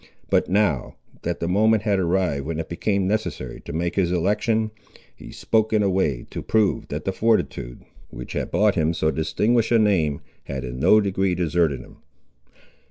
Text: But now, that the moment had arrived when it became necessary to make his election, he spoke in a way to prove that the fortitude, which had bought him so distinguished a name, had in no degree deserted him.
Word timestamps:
But 0.31 0.49
now, 0.49 0.95
that 1.21 1.39
the 1.39 1.47
moment 1.47 1.83
had 1.83 1.99
arrived 1.99 2.47
when 2.47 2.59
it 2.59 2.67
became 2.69 3.07
necessary 3.07 3.61
to 3.61 3.71
make 3.71 3.93
his 3.93 4.11
election, 4.11 4.71
he 5.15 5.31
spoke 5.31 5.71
in 5.73 5.83
a 5.83 5.91
way 5.91 6.25
to 6.31 6.41
prove 6.41 6.87
that 6.87 7.05
the 7.05 7.11
fortitude, 7.11 7.83
which 8.09 8.33
had 8.33 8.49
bought 8.49 8.73
him 8.73 8.95
so 8.95 9.11
distinguished 9.11 9.71
a 9.71 9.77
name, 9.77 10.21
had 10.45 10.63
in 10.65 10.79
no 10.79 11.01
degree 11.01 11.35
deserted 11.35 11.81
him. 11.81 11.97